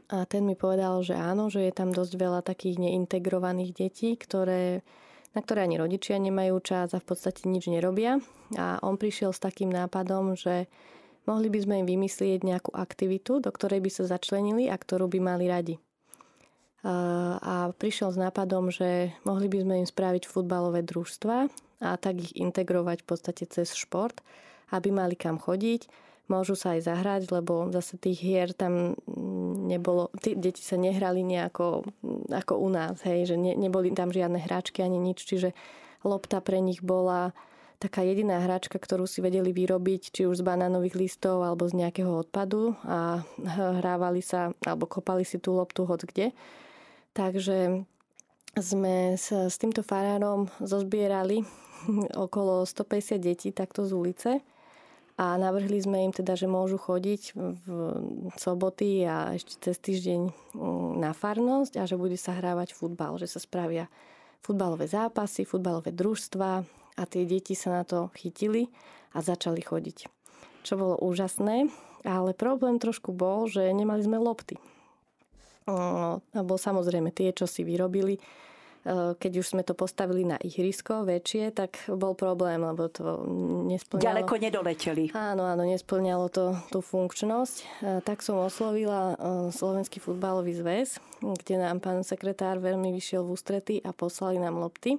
[0.09, 4.81] a ten mi povedal, že áno, že je tam dosť veľa takých neintegrovaných detí, ktoré,
[5.37, 8.17] na ktoré ani rodičia nemajú čas a v podstate nič nerobia.
[8.57, 10.65] A on prišiel s takým nápadom, že
[11.29, 15.21] mohli by sme im vymyslieť nejakú aktivitu, do ktorej by sa začlenili a ktorú by
[15.21, 15.77] mali radi.
[17.45, 21.37] A prišiel s nápadom, že mohli by sme im spraviť futbalové družstva
[21.85, 24.25] a tak ich integrovať v podstate cez šport,
[24.73, 28.95] aby mali kam chodiť môžu sa aj zahrať, lebo zase tých hier tam
[29.67, 31.89] nebolo, tí deti sa nehrali nejako
[32.29, 35.57] ako u nás, hej, že ne, neboli tam žiadne hráčky ani nič, čiže
[36.05, 37.33] lopta pre nich bola
[37.79, 42.11] taká jediná hračka, ktorú si vedeli vyrobiť, či už z banánových listov alebo z nejakého
[42.11, 43.23] odpadu a
[43.79, 46.27] hrávali sa alebo kopali si tú loptu hoď kde.
[47.15, 47.87] Takže
[48.59, 51.47] sme s, s týmto farárom zozbierali
[52.27, 54.31] okolo 150 detí takto z ulice
[55.19, 57.35] a navrhli sme im teda, že môžu chodiť
[57.67, 60.21] v soboty a ešte cez týždeň
[60.55, 63.91] mm, na farnosť a že bude sa hrávať futbal, že sa spravia
[64.43, 68.67] futbalové zápasy, futbalové družstva a tie deti sa na to chytili
[69.15, 70.11] a začali chodiť.
[70.67, 71.71] Čo bolo úžasné,
[72.03, 74.59] ale problém trošku bol, že nemali sme lopty.
[75.69, 78.19] No, bol samozrejme tie, čo si vyrobili,
[78.89, 83.21] Eh, keď už sme to postavili na ihrisko väčšie, tak bol problém, lebo to
[83.69, 84.01] nesplňalo...
[84.01, 85.05] Ďaleko nedoleteli.
[85.13, 87.57] Áno, áno, nesplňalo to tú funkčnosť.
[87.61, 89.17] Eh, tak som oslovila eh,
[89.53, 94.97] Slovenský futbalový zväz, kde nám pán sekretár veľmi vyšiel v ústrety a poslali nám lopty.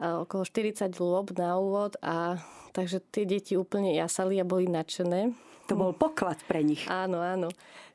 [0.00, 2.40] Okolo 40 lob na úvod a
[2.72, 5.36] takže tie deti úplne jasali a boli nadšené
[5.70, 6.82] to bol poklad pre nich.
[6.90, 7.46] Áno, áno.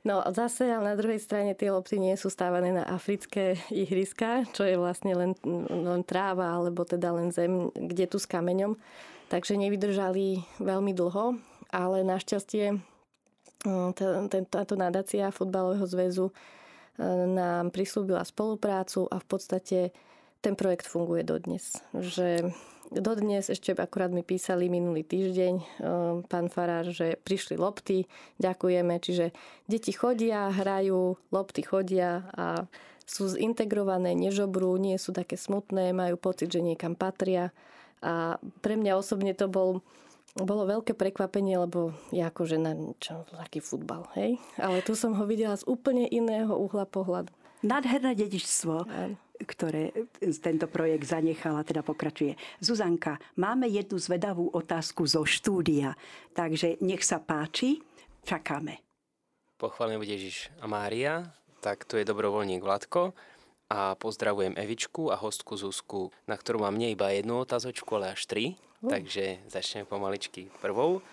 [0.08, 4.64] No zase ale na druhej strane tie lopty nie sú stávané na africké ihriska, čo
[4.64, 5.36] je vlastne len,
[5.68, 8.80] len tráva alebo teda len zem, kde tu s kameňom.
[9.28, 11.36] Takže nevydržali veľmi dlho,
[11.68, 12.80] ale našťastie
[13.68, 13.92] mm,
[14.48, 16.34] táto nadácia futbalového zväzu e,
[17.28, 19.80] nám prislúbila spoluprácu a v podstate
[20.46, 21.82] ten projekt funguje dodnes.
[21.98, 22.54] Že
[22.94, 25.66] Dodnes ešte akurát mi písali minulý týždeň eh,
[26.30, 28.06] pán Farár, že prišli lopty,
[28.38, 29.34] ďakujeme, čiže
[29.66, 32.70] deti chodia, hrajú, lopty chodia a
[33.06, 37.54] sú zintegrované, nežobrú, nie sú také smutné, majú pocit, že niekam patria.
[38.02, 39.86] A pre mňa osobne to bol,
[40.34, 44.42] bolo veľké prekvapenie, lebo ja akože na čo, taký futbal, hej?
[44.58, 47.30] Ale tu som ho videla z úplne iného uhla pohľadu.
[47.66, 48.86] Nádherné dedičstvo
[49.44, 49.92] ktoré
[50.40, 52.40] tento projekt zanechala, teda pokračuje.
[52.64, 56.00] Zuzanka, máme jednu zvedavú otázku zo štúdia,
[56.32, 57.84] takže nech sa páči,
[58.24, 58.80] čakáme.
[59.60, 63.12] Pochválený bude Ježiš a Mária, tak tu je dobrovoľník Vladko
[63.72, 68.28] a pozdravujem Evičku a hostku Zuzku, na ktorú mám nie iba jednu otázočku, ale až
[68.28, 68.46] tri,
[68.84, 68.92] uh.
[68.92, 71.04] takže začneme pomaličky prvou.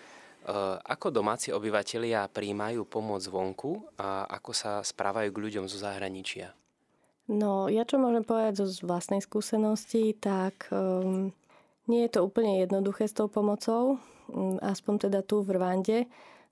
[0.83, 6.51] Ako domáci obyvatelia príjmajú pomoc zvonku a ako sa správajú k ľuďom zo zahraničia?
[7.31, 11.31] No, ja čo môžem povedať zo vlastnej skúsenosti, tak um,
[11.87, 13.95] nie je to úplne jednoduché s tou pomocou,
[14.27, 15.99] um, aspoň teda tu v Rwande,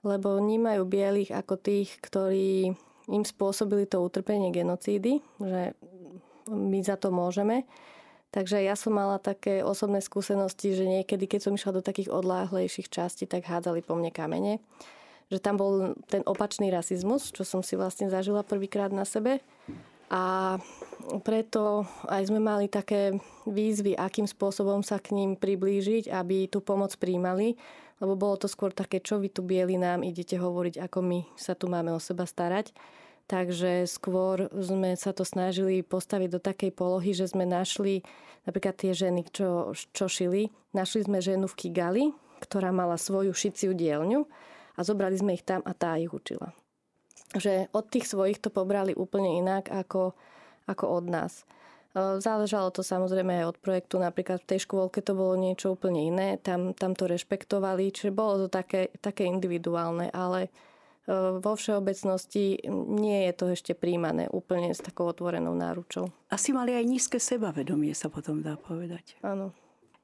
[0.08, 2.72] lebo vnímajú bielých ako tých, ktorí
[3.12, 5.76] im spôsobili to utrpenie genocídy, že
[6.48, 7.68] my za to môžeme.
[8.32, 12.88] Takže ja som mala také osobné skúsenosti, že niekedy, keď som išla do takých odláhlejších
[12.88, 14.64] častí, tak hádzali po mne kamene.
[15.28, 19.44] Že tam bol ten opačný rasizmus, čo som si vlastne zažila prvýkrát na sebe.
[20.12, 20.56] A
[21.24, 23.16] preto aj sme mali také
[23.48, 27.56] výzvy, akým spôsobom sa k ním priblížiť, aby tú pomoc príjmali,
[28.04, 31.56] lebo bolo to skôr také, čo vy tu bieli nám idete hovoriť, ako my sa
[31.56, 32.76] tu máme o seba starať.
[33.32, 38.04] Takže skôr sme sa to snažili postaviť do takej polohy, že sme našli
[38.44, 40.52] napríklad tie ženy, čo, čo šili.
[40.76, 42.06] Našli sme ženu v Kigali,
[42.44, 44.28] ktorá mala svoju šiciu dielňu
[44.76, 46.52] a zobrali sme ich tam a tá ich učila
[47.38, 50.12] že od tých svojich to pobrali úplne inak ako,
[50.68, 51.34] ako od nás.
[51.96, 56.04] E, záležalo to samozrejme aj od projektu, napríklad v tej škôlke to bolo niečo úplne
[56.04, 60.52] iné, tam, tam to rešpektovali, čiže bolo to také, také individuálne, ale
[61.10, 66.14] vo všeobecnosti nie je to ešte príjmané úplne s takou otvorenou náručou.
[66.30, 69.18] Asi mali aj nízke sebavedomie, sa potom dá povedať.
[69.26, 69.52] Áno.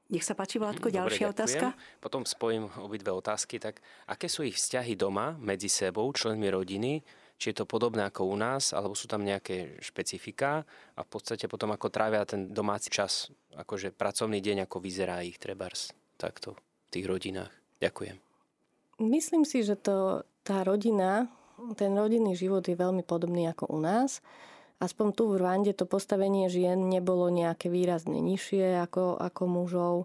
[0.08, 1.66] Nech sa páči, Vládko, ďalšia Dobre, otázka.
[2.00, 3.60] Potom spojím obidve otázky.
[3.60, 7.04] Tak aké sú ich vzťahy doma medzi sebou, členmi rodiny?
[7.38, 10.66] Či je to podobné ako u nás, alebo sú tam nejaké špecifika
[10.98, 15.38] a v podstate potom ako trávia ten domáci čas, akože pracovný deň, ako vyzerá ich
[15.38, 17.52] trebárs takto v tých rodinách.
[17.78, 18.27] Ďakujem.
[18.98, 21.30] Myslím si, že to, tá rodina,
[21.78, 24.18] ten rodinný život je veľmi podobný ako u nás.
[24.78, 29.96] Aspoň tu v Rwande to postavenie žien nebolo nejaké výrazne nižšie ako, ako mužov.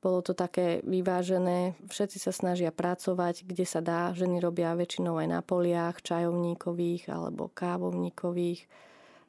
[0.00, 4.16] Bolo to také vyvážené, všetci sa snažia pracovať, kde sa dá.
[4.16, 8.64] Ženy robia väčšinou aj na poliach, čajovníkových alebo kávovníkových.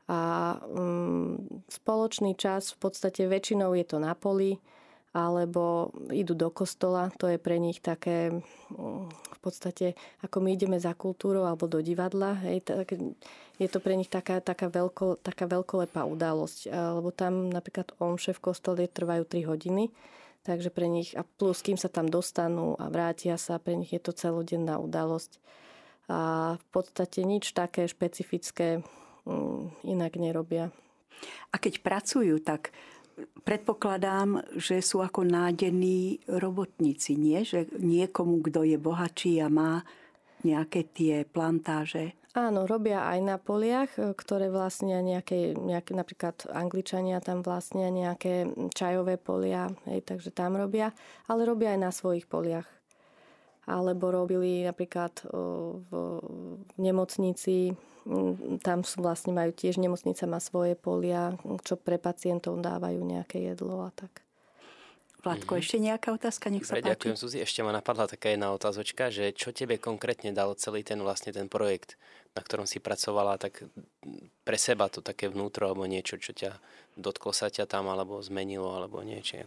[0.08, 0.20] A
[0.64, 4.64] um, spoločný čas v podstate väčšinou je to na poli
[5.12, 7.12] alebo idú do kostola.
[7.20, 11.84] To je pre nich také mm, v podstate, ako my ideme za kultúrou alebo do
[11.84, 12.40] divadla.
[13.60, 16.72] Je to pre nich taká, taká, veľko, taká veľkolepá udalosť.
[16.72, 19.92] Lebo tam napríklad omše v kostole trvajú 3 hodiny.
[20.42, 24.02] Takže pre nich, a plus kým sa tam dostanú a vrátia sa, pre nich je
[24.02, 25.38] to celodenná udalosť.
[26.10, 28.82] A v podstate nič také špecifické
[29.28, 30.74] mm, inak nerobia.
[31.54, 32.74] A keď pracujú, tak
[33.44, 37.42] predpokladám, že sú ako nádenní robotníci, nie?
[37.42, 39.82] Že niekomu, kto je bohatší a má
[40.42, 42.18] nejaké tie plantáže.
[42.32, 49.20] Áno, robia aj na poliach, ktoré vlastnia nejaké, nejaké napríklad Angličania tam vlastnia nejaké čajové
[49.20, 50.96] polia, hej, takže tam robia,
[51.28, 52.81] ale robia aj na svojich poliach.
[53.70, 55.92] Alebo robili napríklad v
[56.82, 57.78] nemocnici
[58.66, 63.86] tam sú vlastne majú tiež nemocnica má svoje polia, čo pre pacientov dávajú nejaké jedlo
[63.86, 64.26] a tak.
[65.22, 65.62] Vládko, mm-hmm.
[65.62, 66.50] ešte nejaká otázka?
[66.50, 67.38] Nech sa Dobre, ďakujem, Suzi.
[67.46, 71.46] Ešte ma napadla taká jedna otázočka, že čo tebe konkrétne dal celý ten vlastne ten
[71.46, 71.94] projekt,
[72.34, 73.70] na ktorom si pracovala, tak
[74.42, 76.58] pre seba to také vnútro, alebo niečo, čo ťa
[76.98, 79.46] dotklo sa ťa tam, alebo zmenilo, alebo niečo.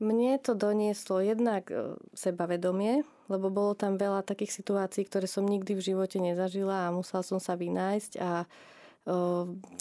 [0.00, 5.76] Mne to donieslo jednak e, sebavedomie, lebo bolo tam veľa takých situácií, ktoré som nikdy
[5.76, 8.12] v živote nezažila a musela som sa vynájsť.
[8.16, 8.48] A,
[9.04, 9.16] e,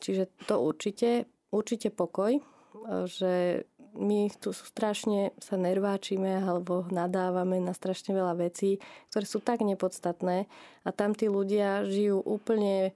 [0.03, 1.23] čiže to určite,
[1.55, 2.43] určite pokoj, e,
[3.07, 3.63] že
[3.95, 8.77] my tu strašne sa nerváčime alebo nadávame na strašne veľa vecí,
[9.09, 10.45] ktoré sú tak nepodstatné
[10.85, 12.93] a tam tí ľudia žijú úplne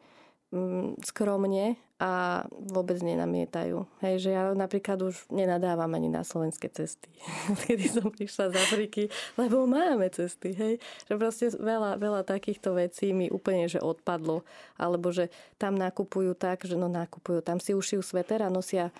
[0.53, 3.87] mm, skromne a vôbec nenamietajú.
[4.03, 7.07] Hej, že ja napríklad už nenadávam ani na slovenské cesty,
[7.63, 9.03] kedy som prišla z Afriky,
[9.39, 10.51] lebo máme cesty.
[10.51, 10.83] Hej.
[11.07, 14.43] Že proste veľa, veľa takýchto vecí mi úplne že odpadlo.
[14.75, 18.91] Alebo že tam nakupujú tak, že no nakupujú, tam si ušijú sveter a nosia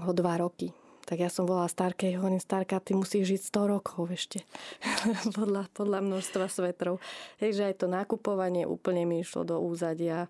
[0.00, 0.72] ho dva roky.
[1.06, 4.42] Tak ja som volala Starke, hovorím, Starka, ty musíš žiť 100 rokov ešte.
[5.38, 7.04] podľa, podľa množstva svetrov.
[7.38, 10.26] Hej, že aj to nakupovanie úplne mi išlo do úzadia.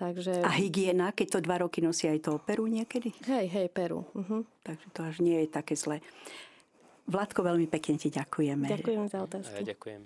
[0.00, 0.40] Takže...
[0.40, 3.12] A hygiena, keď to dva roky nosia aj to peru niekedy?
[3.28, 4.08] Hej, hej, peru.
[4.16, 4.48] Uh-huh.
[4.64, 6.00] Takže to až nie je také zlé.
[7.04, 8.64] Vládko, veľmi pekne ti ďakujeme.
[8.64, 9.60] Ďakujem za otázky.
[9.60, 10.00] Ja ďakujem.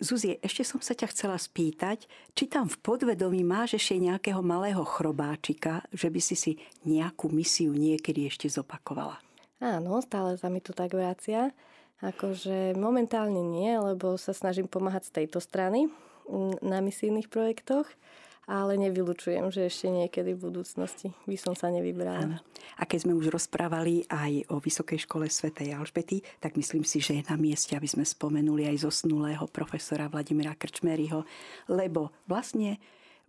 [0.00, 4.80] Zuzie, ešte som sa ťa chcela spýtať, či tam v podvedomí máš ešte nejakého malého
[4.82, 6.52] chrobáčika, že by si si
[6.88, 9.20] nejakú misiu niekedy ešte zopakovala?
[9.60, 11.52] Áno, stále sa mi to tak vracia.
[12.00, 15.92] Akože momentálne nie, lebo sa snažím pomáhať z tejto strany
[16.64, 17.86] na misijných projektoch
[18.44, 22.20] ale nevylučujem, že ešte niekedy v budúcnosti by som sa nevybrala.
[22.24, 22.38] Áno.
[22.76, 27.16] A keď sme už rozprávali aj o Vysokej škole svätej Alžbety, tak myslím si, že
[27.20, 31.24] je na mieste, aby sme spomenuli aj zosnulého profesora Vladimira Krčmeryho,
[31.72, 32.76] lebo vlastne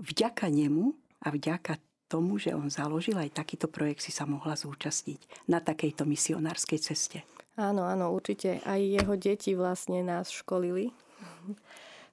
[0.02, 0.92] vďaka nemu
[1.24, 6.06] a vďaka tomu, že on založil aj takýto projekt, si sa mohla zúčastniť na takejto
[6.06, 7.26] misionárskej ceste.
[7.56, 8.60] Áno, áno, určite.
[8.68, 10.92] Aj jeho deti vlastne nás školili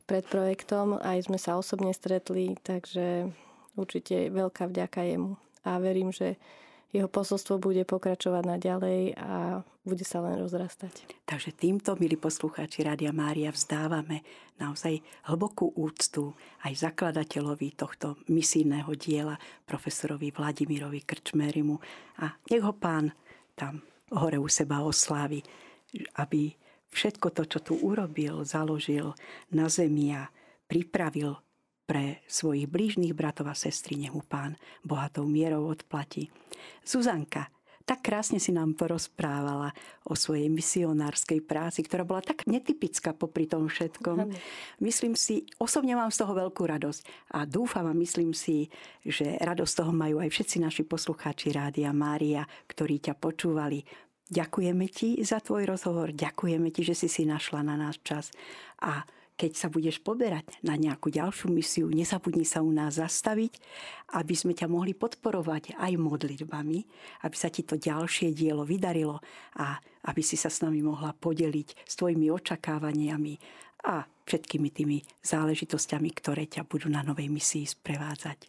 [0.07, 3.31] pred projektom, aj sme sa osobne stretli, takže
[3.79, 5.39] určite veľká vďaka jemu.
[5.63, 6.37] A verím, že
[6.93, 11.09] jeho posolstvo bude pokračovať naďalej a bude sa len rozrastať.
[11.25, 14.21] Takže týmto, milí poslucháči Rádia Mária, vzdávame
[14.61, 21.81] naozaj hlbokú úctu aj zakladateľovi tohto misijného diela, profesorovi Vladimirovi Krčmerimu.
[22.23, 23.11] A nech ho pán
[23.57, 23.81] tam
[24.13, 25.41] hore u seba oslávi,
[26.21, 26.53] aby
[26.93, 29.17] všetko to, čo tu urobil, založil
[29.51, 30.29] na zemi a
[30.69, 31.41] pripravil
[31.89, 34.55] pre svojich blížnych bratov a sestry, nech mu pán
[34.87, 36.31] bohatou mierou odplatí.
[36.87, 37.51] Zuzanka,
[37.83, 39.75] tak krásne si nám porozprávala
[40.07, 44.31] o svojej misionárskej práci, ktorá bola tak netypická popri tom všetkom.
[44.79, 48.71] Myslím si, osobne mám z toho veľkú radosť a dúfam a myslím si,
[49.03, 53.83] že radosť toho majú aj všetci naši poslucháči Rádia Mária, ktorí ťa počúvali
[54.33, 58.33] Ďakujeme ti za tvoj rozhovor, ďakujeme ti, že si si našla na nás čas
[58.81, 59.05] a
[59.37, 63.53] keď sa budeš poberať na nejakú ďalšiu misiu, nezabudni sa u nás zastaviť,
[64.17, 66.79] aby sme ťa mohli podporovať aj modlitbami,
[67.29, 69.21] aby sa ti to ďalšie dielo vydarilo
[69.61, 69.77] a
[70.09, 73.35] aby si sa s nami mohla podeliť s tvojimi očakávaniami
[73.89, 78.49] a všetkými tými záležitosťami, ktoré ťa budú na novej misii sprevádzať.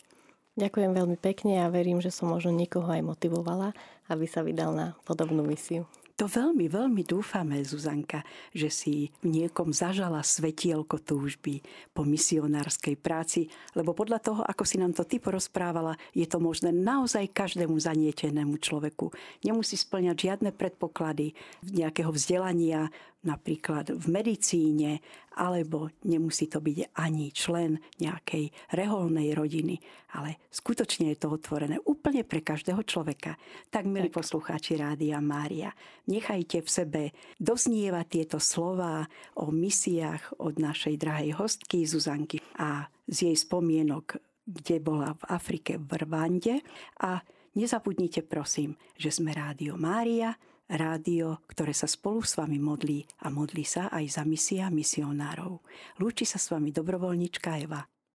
[0.53, 3.73] Ďakujem veľmi pekne a verím, že som možno niekoho aj motivovala,
[4.11, 5.87] aby sa vydal na podobnú misiu.
[6.21, 8.21] To veľmi, veľmi dúfame, Zuzanka,
[8.53, 14.77] že si v niekom zažala svetielko túžby po misionárskej práci, lebo podľa toho, ako si
[14.77, 19.09] nám to ty porozprávala, je to možné naozaj každému zanietenému človeku.
[19.41, 21.33] Nemusí splňať žiadne predpoklady
[21.65, 22.93] nejakého vzdelania,
[23.23, 24.99] napríklad v medicíne,
[25.39, 29.79] alebo nemusí to byť ani člen nejakej reholnej rodiny,
[30.13, 33.39] ale skutočne je to otvorené úplne pre každého človeka.
[33.73, 34.21] Tak, milí tak.
[34.21, 35.73] poslucháči Rádia Mária,
[36.05, 37.01] nechajte v sebe
[37.41, 39.07] doznievať tieto slova
[39.39, 45.79] o misiách od našej drahej hostky Zuzanky a z jej spomienok, kde bola v Afrike
[45.79, 46.59] v Rwande
[46.99, 47.23] a
[47.55, 50.35] nezabudnite prosím, že sme Rádio Mária,
[50.71, 55.61] rádio, ktoré sa spolu s vami modlí a modlí sa aj za misia misionárov.
[56.01, 57.92] Lúči sa s vami dobrovoľnička Eva.